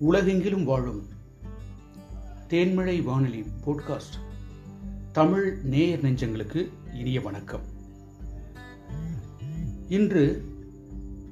[0.00, 1.06] உலகெங்கிலும் வாழும்
[2.48, 4.18] தேன்மழை வானொலி போட்காஸ்ட்
[5.12, 7.60] தமிழ் நேயர் நெஞ்சங்களுக்கு இனிய வணக்கம்.
[9.88, 10.44] இன்று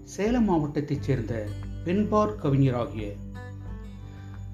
[0.05, 1.49] சேலம் மாவட்டத்தைச் சேர்ந்த
[1.85, 3.17] பெண்பார் கவிஞராகிய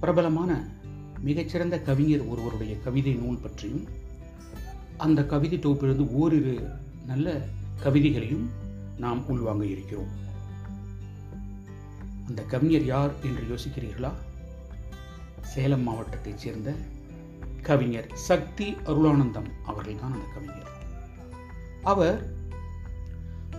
[0.01, 0.69] பிரபலமான
[1.21, 3.87] மிகச்சிறந்த கவிஞர் ஒருவருடைய கவிதை நூல் பற்றியும்
[4.97, 6.69] அந்த கவிதை தொகுப்பிலிருந்து ஓரிரு
[7.07, 7.41] நல்ல
[7.83, 8.49] கவிதைகளையும்
[8.99, 10.22] நாம் உள்வாங்க இருக்கிறோம்.
[12.33, 14.13] அந்த கவிஞர் யார் என்று யோசிக்கிறீர்களா?
[15.43, 16.75] சேலம் மாவட்டத்தைச் சேர்ந்த
[17.63, 20.71] கவிஞர் சக்தி அருளானந்தம் அவர்கள்தான் அந்த கவிஞர்.
[21.83, 22.33] அவர்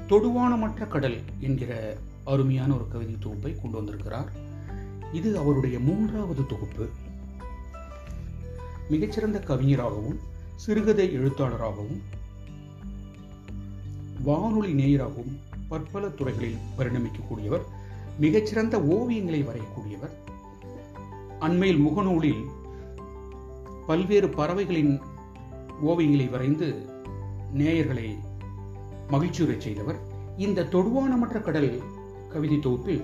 [0.08, 4.32] தொடுவானமற்ற கடல் என்கிற அருமையான ஒரு கவிதை தொகுப்பை கொண்டு வந்திருக்கிறார்.
[5.12, 6.90] இது அவருடைய மூன்றாவது தொகுப்பு.
[8.90, 10.20] மிகச்சிறந்த கவிஞராகவும்
[10.56, 12.02] சிறுகதை எழுத்தாளராகவும்
[14.24, 17.64] வானொலி நேயராகவும் பற்பல துறைகளில் பரிணமிக்கக்கூடியவர்
[18.20, 20.12] மிகச்சிறந்த ஓவியங்களை வரையக்கூடியவர்.
[21.40, 22.46] அண்மையில் முகநூலில்
[23.88, 25.02] பல்வேறு பறவைகளின்
[25.86, 26.86] ஓவியங்களை வரைந்து
[27.54, 28.18] நேயர்களை
[29.12, 29.96] மகிழ்ச்சியுறச் செய்தவர்.
[30.38, 31.82] இந்த தொடுவானமற்ற கடல்
[32.30, 33.04] கவிதை தொகுப்பில்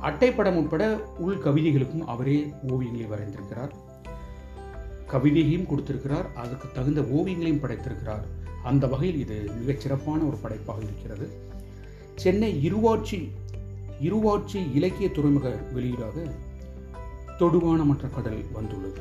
[0.00, 3.70] அட்டைப்படம் உட்பட உள் கவிதைகளுக்கும் அவரே ஓவியங்களை வரைந்திருக்கிறார்.
[5.06, 6.34] கவிதையையும் கொடுத்திருக்கிறார்.
[6.34, 8.22] அதற்கு தகுந்த ஓவியங்களையும் படைத்திருக்கிறார்.
[8.64, 11.30] அந்த வகையில் இது மிகச் சிறப்பான ஒரு படைப்பாக இருக்கிறது.
[12.14, 13.30] சென்னை இருவாட்சி
[14.02, 16.16] இருவாட்சி இலக்கிய துறைமுக வெளியீடாக
[17.38, 19.00] தொடுவானமற்ற கடல் வந்துள்ளது.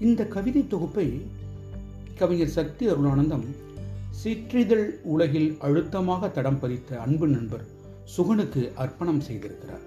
[0.00, 1.22] இந்த கவிதை தொகுப்பை
[2.18, 3.44] கவிஞர் சக்தி அருளானந்தம்
[4.24, 7.64] சிற்றிதழ் உலகில் அழுத்தமாக தடம் பதித்த அன்பு நண்பர்
[8.16, 9.84] சுகனுக்கு அர்ப்பணம் செய்திருக்கிறார்.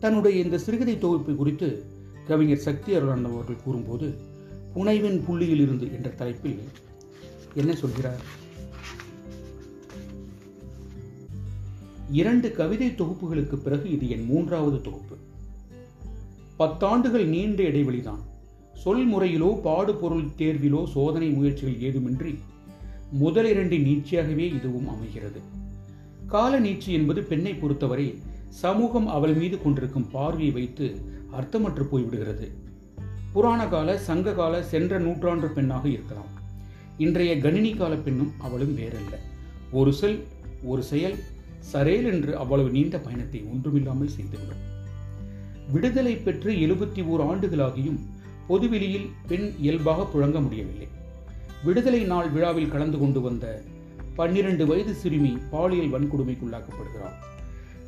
[0.00, 1.84] தன்னுடைய இந்த சிறுகதை தொகுப்பு குறித்து
[2.26, 4.14] கவிஞர் சக்தி அருளானந்தம் அவர்கள் கூறும்போது
[4.74, 6.62] புனைவின் புள்ளியில் இருந்து என்ற தலைப்பில்
[7.54, 8.20] என்ன சொல்கிறார்?
[12.10, 15.16] இரண்டு கவிதை தொகுப்புகளுக்கு பிறகு இது என் மூன்றாவது தொகுப்பு.
[16.58, 18.22] பத்தாண்டுகள் நீண்ட இடைவெளிதான்.
[18.74, 22.38] சொல் முறையிலோ பாடுபொருள் தேர்விலோ சோதனை முயற்சிகள் ஏதுமின்றி
[23.12, 25.40] முதல் இரண்டின் நீட்சியாகவே இதுவும் அமைகிறது.
[26.26, 28.18] கால நீட்சி என்பது பெண்ணை பொறுத்தவரை
[28.48, 30.96] சமூகம் அவள் மீது கொண்டிருக்கும் பார்வையை வைத்து
[31.40, 32.50] அர்த்தமற்று போய்விடுகிறது.
[33.32, 36.41] புராண கால சங்க கால சென்ற நூற்றாண்டு பெண்ணாக இருக்கலாம்.
[36.98, 39.14] இன்றைய கணினி கால பெண்ணும் அவளும் வேறல்ல.
[39.72, 40.24] ஒரு செல்
[40.62, 41.16] ஒரு செயல்
[41.72, 44.70] சரேல் என்று அவ்வளவு நீண்ட பயணத்தை ஒன்றுமில்லாமல் செய்துவிடும்.
[45.72, 48.00] விடுதலை பெற்று எழுபத்தி ஓர் ஆண்டுகளாகியும்
[48.48, 50.88] பொதுவெளியில் பெண் இயல்பாக புழங்க முடியவில்லை.
[51.64, 53.62] விடுதலை நாள் விழாவில் கலந்து கொண்டு வந்த
[54.14, 57.18] பன்னிரண்டு வயது சிறுமி பாலியல் வன்கொடுமைக்குள்ளாக்கப்படுகிறார்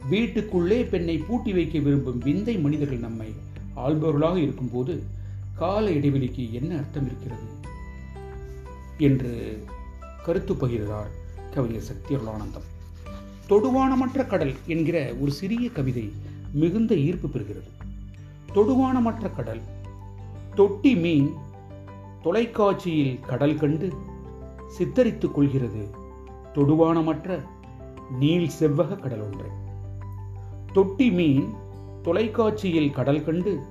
[0.09, 3.33] வீட்டுக்குள்ளே பெண்ணை பூட்டி வைக்க விரும்பும் விந்தை மனிதர்கள் நம்மை
[3.77, 5.03] ஆள்பவர்களாக இருக்கும்போது
[5.55, 7.54] கால இடைவெளிக்கு என்ன அர்த்தம் இருக்கிறது?
[8.99, 9.65] என்று
[10.25, 11.10] கருத்து பகிர்கிறார்
[11.55, 12.72] கவிஞர் சக்தி அருளானந்தம்
[13.49, 16.12] தொடுவானமற்ற கடல் என்கிற ஒரு சிறிய கவிதை
[16.53, 17.71] மிகுந்த ஈர்ப்பு பெறுகிறது.
[18.55, 19.60] தொடுவானமற்ற கடல்
[20.55, 21.34] தொட்டி மீன்
[22.22, 23.93] தொலைக்காட்சியில் கடல் கண்டு
[24.78, 25.91] சித்தரித்துக் கொள்கிறது
[26.55, 27.43] தொடுவானமற்ற
[28.19, 29.49] நீள் செவ்வக கடல் ஒன்றை.
[30.72, 31.55] தொட்டி மீன்
[32.03, 33.62] தொலைக்காட்சியில் கடல் கண்டு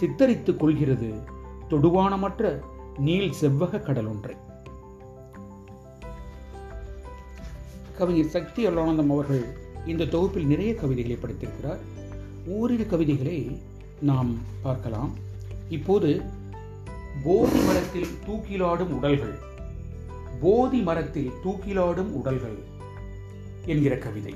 [0.00, 1.22] சித்தரித்துக் கொள்கிறது
[1.68, 2.60] தொடுவானமற்ற
[2.98, 4.36] நீள் செவ்வக கடல் ஒன்றை.
[7.98, 9.44] கவிஞர் சக்தி அருளானந்தம் அவர்கள்
[9.86, 11.78] இந்த தொகுப்பில் நிறைய கவிதைகளை படித்திருக்கிறார்.
[12.46, 13.60] ஓரிரு கவிதைகளை
[14.00, 15.14] நாம் பார்க்கலாம்.
[15.68, 16.22] இப்போது
[17.24, 19.34] போதி மரத்தில் தூக்கிலாடும் உடல்கள்
[20.40, 22.58] போதி மரத்தில் தூக்கிலாடும் உடல்கள்
[23.66, 24.34] என்கிற கவிதை.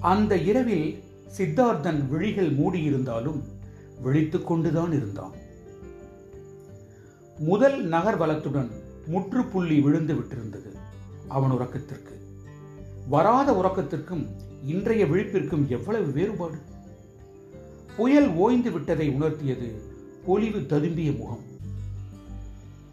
[0.00, 1.02] அந்த இரவில்
[1.38, 3.40] சித்தார்த்தன் விழிகள் மூடியிருந்தாலும்
[4.02, 5.32] விழித்துக் கொண்டுதான் இருந்தான்.
[7.38, 8.70] முதல் நகர்வலத்துடன்
[9.06, 10.76] முற்றுப்புள்ளி விழுந்து விட்டிருந்தது
[11.28, 12.14] அவன் உறக்கத்திற்கு.
[13.08, 14.26] வராத உறக்கத்திற்கும்
[14.66, 16.58] இன்றைய விழிப்பிற்கும் எவ்வளவு வேறுபாடு?
[17.96, 19.72] புயல் ஓய்ந்து விட்டதை உணர்த்தியது
[20.26, 21.44] பொலிவு ததும்பிய முகம்.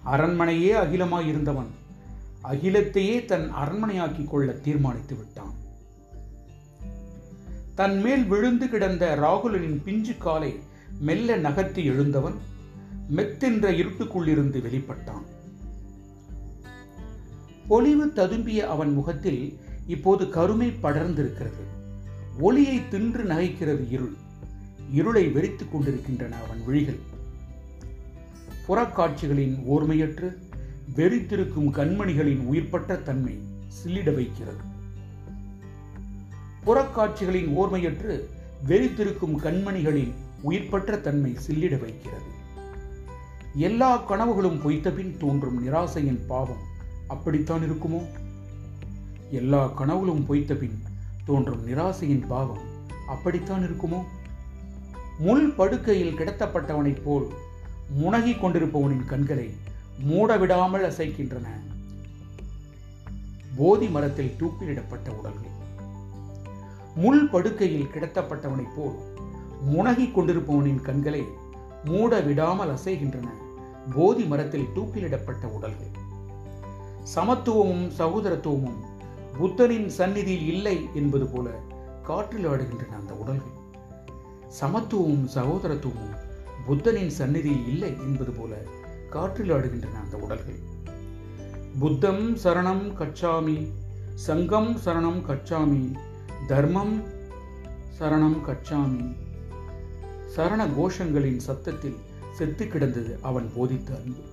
[0.06, 1.68] அரண்மனையே அகிலமாய் இருந்தவன்
[2.44, 5.54] அகிலத்தையே தன் அரண்மனையாக்கிக் கொள்ள தீர்மானித்து விட்டான்.
[7.75, 10.59] தன் மேல் விழுந்து கிடந்த ராகுலனின் பிஞ்சு காலை
[11.00, 12.36] மெல்ல நகர்த்தி எழுந்தவன்
[13.16, 15.32] மெத்தென்ற இருட்டுக்குள்ளிருந்து வெளிப்பட்டான்.
[17.68, 21.63] பொலிவு ததும்பிய அவன் முகத்தில் இப்போது கருமை படர்ந்திருக்கிறது.
[22.39, 24.13] ஒளியை தின்று நகைக்கிறது இருள்.
[24.92, 27.00] இருளை வெறித்துக் கொண்டிருக்கின்றன அவன் விழிகள்.
[28.68, 30.38] புறக்காட்சிகளின் ஓர்மையற்று
[30.95, 34.71] வெறித்திருக்கும் கண்மணிகளின் உயிர்ப்பட்ட தன்மை சில்லிட வைக்கிறது.
[36.66, 38.21] புறக்காட்சிகளின் ஓர்மையற்று
[38.68, 40.12] வெறித்திருக்கும் கண்மணிகளின்
[40.42, 42.31] உயிர்ப்பற்ற தன்மை சில்லிட வைக்கிறது.
[43.56, 46.71] எல்லா கனவுகளும் பொய்த்தபின் தோன்றும் நிராசையின் பாவம்
[47.07, 48.05] அப்படித்தான் இருக்குமோ?
[49.31, 50.81] எல்லா கனவுகளும் பொய்த்த பின்
[51.25, 52.61] தோன்றும் நிராசையின் பாவம்
[53.07, 54.03] அப்படித்தான் இருக்குமோ?
[55.19, 57.27] முள் படுக்கையில் கிடத்தப்பட்டவனைப் போல்
[58.03, 59.53] முனகிக் கொண்டிருப்பவனின் கண்களை
[60.09, 61.47] மூடவிடாமல் அசைக்கின்றன.
[63.56, 65.51] போதி மரத்தில் தூக்கிலிடப்பட்ட உடல்கள்.
[66.95, 68.95] முள் படுக்கையில் கிடத்தப்பட்டவனைப் போல்
[69.65, 71.23] முனகிக் கொண்டிருப்பவனின் கண்களை
[71.85, 73.27] மூட விடாமல் அசைகின்றன.
[73.94, 76.02] போதி மரத்தில் தூக்கிலிடப்பட்ட உடல்கள்.
[77.15, 78.79] சமத்துவமும் சகோதரத்துவமும்
[79.38, 81.50] புத்தனின் சந்நிதியில் இல்லை என்பது போல
[82.03, 83.61] காற்றில் ஆடுகின்றன அந்த உடல்கள்.
[84.61, 86.15] சமத்துவமும் சகோதரத்துவமும்
[86.65, 88.55] புத்தனின் சந்நிதியில் இல்லை என்பது போல
[89.09, 90.59] காற்றில் ஆடுகின்றன அந்த உடல்கள்.
[91.79, 93.67] புத்தம் சரணம் கச்சாமி
[94.13, 95.91] சங்கம் சரணம் கச்சாமி
[96.47, 97.03] தர்மம்
[97.99, 99.15] சரணம் கச்சாமி.
[100.35, 101.97] சரண கோஷங்களின் சத்தத்தில்
[102.31, 104.32] செத்து கிடந்தது அவன் போதித்த அன்பு.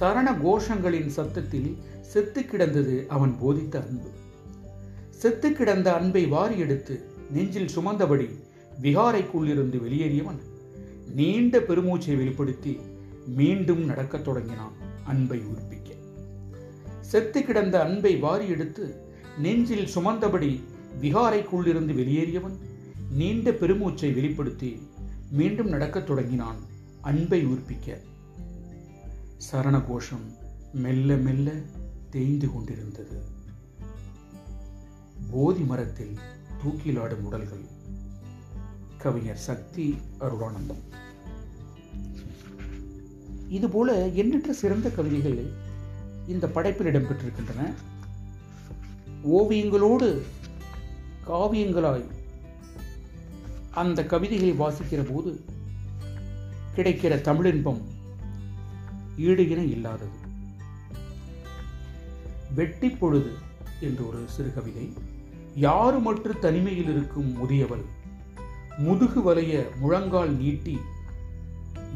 [0.00, 4.08] சரண கோஷங்களின் சத்தத்தில் செத்து கிடந்தது அவன் போதித்த அன்பு.
[5.10, 6.94] செத்து கிடந்த அன்பை வாரி எடுத்து
[7.30, 8.28] நெஞ்சில் சுமந்தபடி
[8.82, 10.40] விகாரைக்குள்ளிருந்து வெளியேறியவன்
[11.14, 12.80] நீண்ட பெருமூச்சை வெளிப்படுத்தி
[13.26, 14.72] மீண்டும் நடக்கத் தொடங்கினான்
[15.04, 15.90] அன்பை உறுப்பிக்க
[17.00, 18.94] செத்து கிடந்த அன்பை வாரி எடுத்து
[19.38, 20.60] நெஞ்சில் சுமந்தபடி
[21.02, 22.56] விகாரைக்குள்ளிருந்து வெளியேறியவன்
[23.12, 24.88] நீண்ட பெருமூச்சை வெளிப்படுத்தி
[25.30, 26.56] மீண்டும் நடக்கத் தொடங்கினான்
[27.00, 27.98] அன்பை உறுப்பிக்க
[29.52, 30.32] சரண கோஷம்
[30.72, 31.50] மெல்ல மெல்ல
[32.10, 33.22] தேய்ந்து கொண்டிருந்தது.
[35.30, 36.18] போதி மரத்தில்
[36.64, 37.64] தூக்கிலாடும் உடல்கள்.
[38.98, 40.82] கவிஞர் சக்தி அருளானந்தம்.
[43.48, 45.52] இதுபோல எண்ணற்ற சிறந்த கவிதைகள்
[46.26, 47.74] இந்த படைப்பில் இடம்பெற்றிருக்கின்றன.
[49.22, 50.22] ஓவியங்களோடு
[51.28, 52.04] காவியங்களாய்
[53.70, 55.44] அந்த கவிதைகளை வாசிக்கிற போது
[56.76, 57.92] கிடைக்கிற தமிழின்பம்
[59.18, 60.32] ஈடு இணை இல்லாதது.
[62.54, 63.30] வெட்டி பொழுது
[63.80, 64.92] என்ற ஒரு சிறுகவிதை.
[65.60, 67.84] யாருமற்று தனிமையில் இருக்கும் முதியவள்?
[68.78, 70.78] முதுகு வலைய முழங்கால் நீட்டி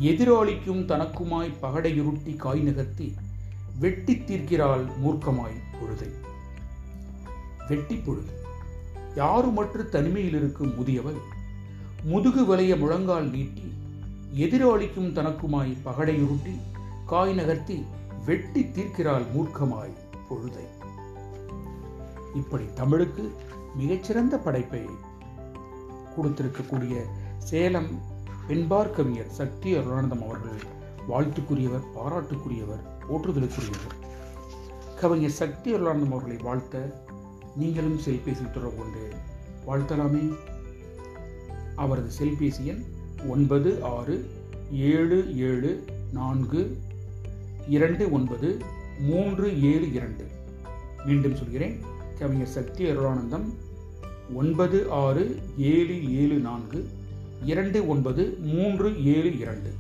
[0.01, 3.15] எதிராளிக்கும் தனக்குமாய் பகடையுருட்டி காய் நகர்த்தி
[3.79, 6.11] வெட்டி தீர்க்கிறாள் மூர்க்கமாய் பொழுதை.
[7.69, 8.47] வெட்டி பொழுது.
[9.15, 11.19] யாருமற்று தனிமையில் இருக்கும் முதியவள்?
[12.03, 13.73] முதுகு வலைய முழங்கால் நீட்டி
[14.35, 16.77] எதிராளிக்கும் தனக்குமாய் பகடையுருட்டி
[17.09, 17.87] காய் நகர்த்தி
[18.27, 19.93] வெட்டி தீர்க்கிறாள் மூர்க்கமாய்
[20.31, 20.65] பொழுதை.
[22.35, 23.33] இப்படி தமிழுக்கு
[23.75, 24.81] மிகச்சிறந்த படைப்பை
[26.17, 26.97] கொடுத்திருக்கக்கூடிய
[27.39, 28.03] சேலம்
[28.49, 30.61] பெண்பார் கவிஞர் சக்தி அருளானந்தம் அவர்கள்
[31.09, 33.97] வாழ்த்துக்குரியவர் பாராட்டுக்குரியவர் போற்றுதலுக்குரியவர்
[35.01, 37.05] கவிஞர் சக்தி அருளானந்தம் அவர்களை வாழ்த்த
[37.57, 39.15] நீங்களும் செல்பேசி தொடர்பு கொண்டு
[39.67, 40.37] வாழ்த்தலாமே.
[41.77, 42.85] அவரது செல்பேசி எண்
[43.29, 44.31] ஒன்பது ஆறு
[44.71, 46.79] ஏழு ஏழு நான்கு
[47.69, 48.59] இரண்டு ஒன்பது
[49.01, 50.27] மூன்று ஏழு இரண்டு.
[51.05, 51.81] மீண்டும் சொல்கிறேன்.
[52.19, 53.55] கவிஞர் சக்தி அருளானந்தம்
[54.35, 56.89] ஒன்பது ஆறு ஏழு ஏழு நான்கு
[57.45, 59.73] இரண்டு ஒன்பது மூன்று ஏழு இரண்டு.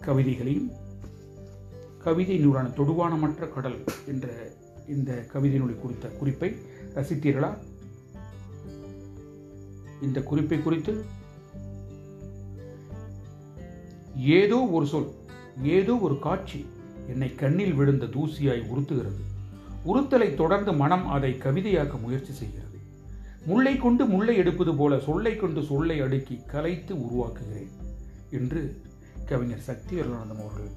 [0.00, 0.70] கவிதைகளையும்
[1.98, 4.28] கவிதை நூலான தொடுவானமற்ற கடல் என்ற
[4.88, 6.56] இந்த கவிதை நூலை குறித்த குறிப்பை
[6.94, 7.58] ரசித்தீர்களா?
[10.02, 11.04] இந்த குறிப்பை குறித்து
[14.16, 15.10] ஏதோ ஒரு சொல்
[15.62, 16.66] ஏதோ ஒரு காட்சி
[17.08, 19.22] என்னை கண்ணில் விழுந்த தூசியாய் உறுத்துகிறது.
[19.86, 22.78] உறுத்தலை தொடர்ந்து மனம் அதை கவிதையாக்க முயற்சி செய்கிறது.
[23.46, 27.70] முல்லை கொண்டு முல்லை எடுப்பது போல சொல்லை கொண்டு சொல்லை அடுக்கி கலைத்து உருவாக்குகிறேன்
[28.30, 28.82] என்று
[29.26, 30.70] கவிஞர் சக்தி அவர்கள்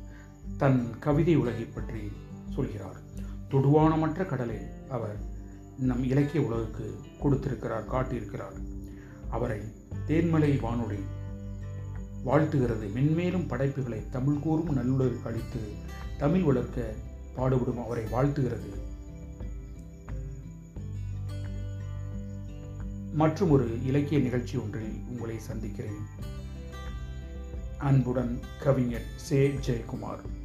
[0.57, 2.11] தன் கவிதை உலகை பற்றி
[2.55, 2.97] சொல்கிறார்.
[3.49, 4.57] தொடுவானமற்ற கடலை
[4.89, 5.17] அவர்
[5.79, 8.57] நம் இலக்கிய உலகுக்கு கொடுத்திருக்கிறார் காட்டியிருக்கிறார்.
[9.29, 9.59] அவரை
[10.07, 10.99] தேன்மலை வானொலி
[12.25, 12.91] வாழ்த்துகிறது.
[12.95, 15.59] மென்மேலும் படைப்புகளை தமிழ் கூறும் நல்லுலருக்கு அளித்து
[16.17, 16.93] தமிழ் வளர்க்க
[17.35, 18.83] பாடுபடும் அவரை வாழ்த்துகிறது.
[23.13, 25.97] மற்றும் ஒரு இலக்கிய நிகழ்ச்சி ஒன்றில் உங்களை சந்திக்கிறேன்.
[27.77, 29.47] அன்புடன் கவிஞர் சே.
[29.47, 30.44] ஜெயக்குமார்.